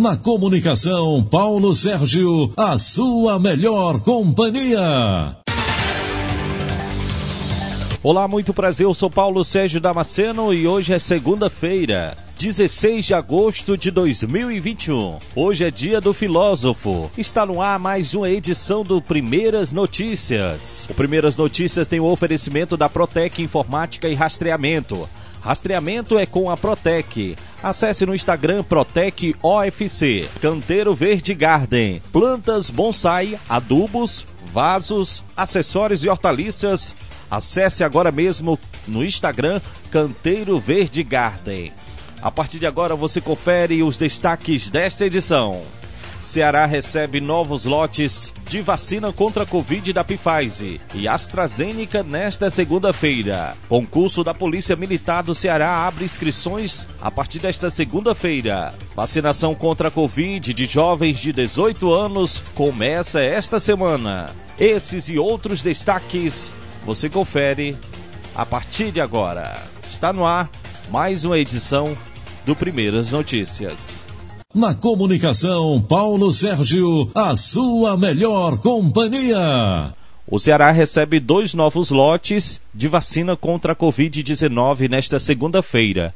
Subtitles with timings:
[0.00, 5.36] Na comunicação, Paulo Sérgio, a sua melhor companhia.
[8.02, 8.86] Olá, muito prazer.
[8.86, 12.16] Eu sou Paulo Sérgio Damasceno e hoje é segunda-feira.
[12.38, 15.18] 16 de agosto de 2021.
[15.36, 17.10] Hoje é dia do filósofo.
[17.18, 20.86] Está no ar mais uma edição do Primeiras Notícias.
[20.88, 25.06] O Primeiras Notícias tem o oferecimento da Protec Informática e Rastreamento.
[25.42, 27.36] Rastreamento é com a Protec.
[27.62, 30.26] Acesse no Instagram Protec OFC.
[30.40, 32.00] Canteiro Verde Garden.
[32.10, 36.94] Plantas, bonsai, adubos, vasos, acessórios e hortaliças.
[37.30, 38.58] Acesse agora mesmo
[38.88, 41.70] no Instagram Canteiro Verde Garden.
[42.22, 45.62] A partir de agora você confere os destaques desta edição.
[46.20, 53.56] Ceará recebe novos lotes de vacina contra a Covid da Pfizer e AstraZeneca nesta segunda-feira.
[53.68, 58.74] Concurso da Polícia Militar do Ceará abre inscrições a partir desta segunda-feira.
[58.94, 64.30] Vacinação contra a Covid de jovens de 18 anos começa esta semana.
[64.58, 66.52] Esses e outros destaques
[66.84, 67.76] você confere
[68.34, 69.56] a partir de agora.
[69.88, 70.50] Está no ar
[70.90, 71.96] mais uma edição
[72.44, 74.09] do Primeiras Notícias.
[74.52, 79.94] Na comunicação, Paulo Sérgio, a sua melhor companhia.
[80.26, 86.12] O Ceará recebe dois novos lotes de vacina contra a Covid-19 nesta segunda-feira.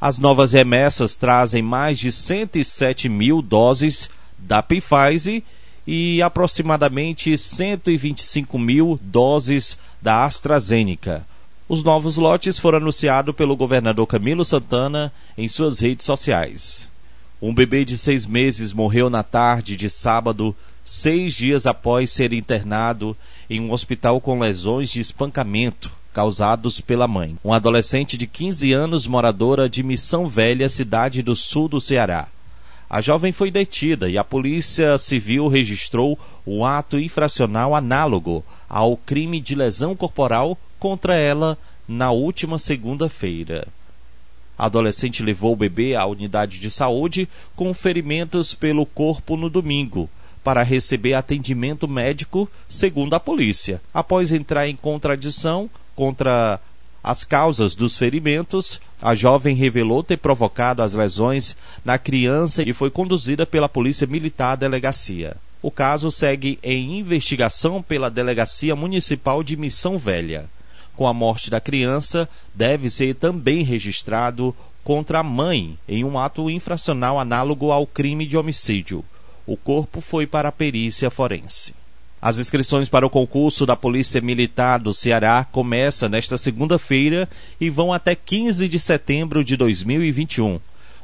[0.00, 5.42] As novas remessas trazem mais de 107 mil doses da Pfizer
[5.86, 11.22] e aproximadamente 125 mil doses da AstraZeneca.
[11.68, 16.93] Os novos lotes foram anunciados pelo governador Camilo Santana em suas redes sociais.
[17.46, 23.14] Um bebê de seis meses morreu na tarde de sábado, seis dias após ser internado
[23.50, 27.36] em um hospital com lesões de espancamento causados pela mãe.
[27.44, 32.28] Um adolescente de 15 anos, moradora de Missão Velha, cidade do sul do Ceará.
[32.88, 39.38] A jovem foi detida e a Polícia Civil registrou um ato infracional análogo ao crime
[39.38, 43.68] de lesão corporal contra ela na última segunda-feira.
[44.58, 50.08] A adolescente levou o bebê à unidade de saúde com ferimentos pelo corpo no domingo
[50.44, 53.80] para receber atendimento médico, segundo a polícia.
[53.92, 56.60] Após entrar em contradição contra
[57.02, 62.90] as causas dos ferimentos, a jovem revelou ter provocado as lesões na criança e foi
[62.90, 65.36] conduzida pela Polícia Militar à delegacia.
[65.62, 70.44] O caso segue em investigação pela Delegacia Municipal de Missão Velha.
[70.96, 76.48] Com a morte da criança, deve ser também registrado contra a mãe em um ato
[76.50, 79.04] infracional análogo ao crime de homicídio.
[79.46, 81.74] O corpo foi para a perícia forense.
[82.20, 87.28] As inscrições para o concurso da Polícia Militar do Ceará começam nesta segunda-feira
[87.60, 90.58] e vão até 15 de setembro de 2021.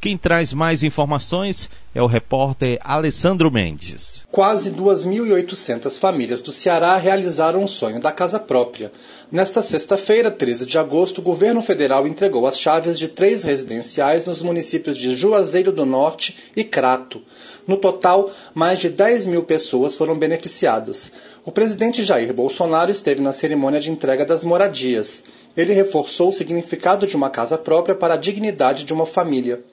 [0.04, 4.22] Quem traz mais informações é o repórter Alessandro Mendes.
[4.30, 8.92] Quase 2.800 famílias do Ceará realizaram o sonho da casa própria.
[9.32, 14.42] Nesta sexta-feira, 13 de agosto, o governo federal entregou as chaves de três residenciais nos
[14.42, 17.22] municípios de Juazeiro do Norte e Crato.
[17.66, 21.10] No total, mais de 10 mil pessoas foram beneficiadas.
[21.46, 25.24] O presidente Jair Bolsonaro esteve na cerimônia de entrega das moradias.
[25.56, 29.64] Ele reforçou o significado de uma casa própria para a dignidade de uma família.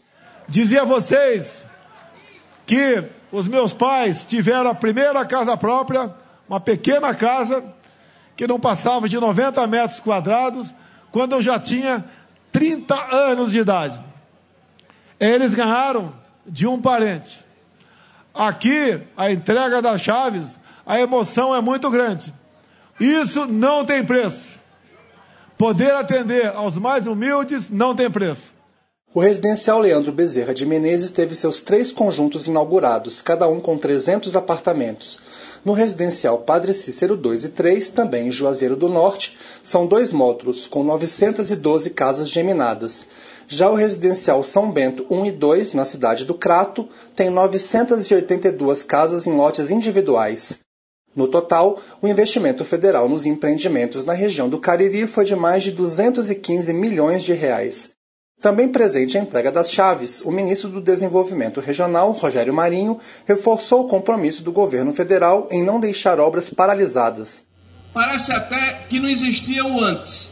[0.48, 1.66] Dizia a vocês
[2.66, 6.14] que os meus pais tiveram a primeira casa própria,
[6.48, 7.64] uma pequena casa,
[8.36, 10.74] que não passava de 90 metros quadrados,
[11.12, 12.04] quando eu já tinha
[12.52, 14.00] 30 anos de idade.
[15.20, 16.14] Eles ganharam
[16.46, 17.44] de um parente.
[18.34, 22.34] Aqui, a entrega das chaves, a emoção é muito grande.
[23.00, 24.50] Isso não tem preço.
[25.58, 28.54] Poder atender aos mais humildes não tem preço.
[29.14, 34.38] O residencial Leandro Bezerra de Menezes teve seus três conjuntos inaugurados, cada um com 300
[34.38, 35.20] apartamentos.
[35.66, 40.66] No residencial Padre Cícero 2 e 3, também em Juazeiro do Norte, são dois módulos
[40.66, 43.06] com 912 casas geminadas.
[43.50, 49.28] Já o residencial São Bento 1 e 2, na cidade do Crato, tem 982 casas
[49.28, 50.60] em lotes individuais.
[51.14, 55.72] No total, o investimento federal nos empreendimentos na região do Cariri foi de mais de
[55.72, 57.92] 215 milhões de reais.
[58.42, 63.88] Também presente a entrega das chaves, o ministro do Desenvolvimento Regional, Rogério Marinho, reforçou o
[63.88, 67.46] compromisso do governo federal em não deixar obras paralisadas.
[67.94, 70.32] Parece até que não existia o antes.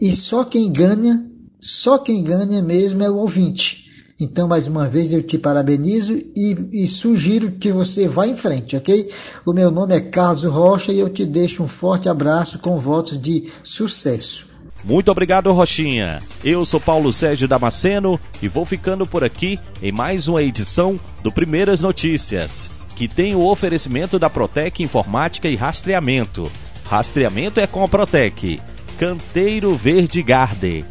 [0.00, 1.30] e só quem ganha,
[1.60, 3.89] só quem ganha mesmo é o ouvinte.
[4.20, 8.76] Então, mais uma vez, eu te parabenizo e, e, sugiro que você vá em frente,
[8.76, 9.10] ok?
[9.46, 13.18] O meu nome é Carlos Rocha e eu te deixo um forte abraço com votos
[13.18, 14.46] de sucesso.
[14.84, 16.20] Muito obrigado, Rochinha.
[16.44, 21.32] Eu sou Paulo Sérgio Damasceno e vou ficando por aqui em mais uma edição do
[21.32, 26.50] Primeiras Notícias, que tem o oferecimento da Protec Informática e Rastreamento.
[26.84, 28.60] Rastreamento é com a Protec.
[28.98, 30.84] Canteiro Verde Garden.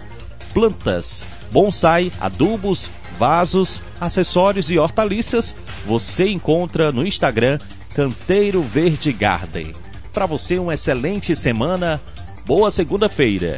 [0.52, 2.90] Plantas, bonsai, adubos,
[3.20, 5.54] vasos, acessórios e hortaliças,
[5.86, 7.60] você encontra no Instagram
[7.94, 9.76] Canteiro Verde Garden.
[10.14, 12.02] Para você, uma excelente semana.
[12.46, 13.58] Boa segunda-feira.